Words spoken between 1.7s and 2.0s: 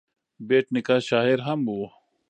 و.